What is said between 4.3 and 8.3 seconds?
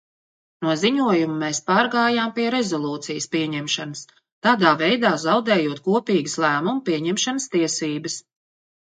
tādā veidā zaudējot kopīgas lēmumu pieņemšanas tiesības.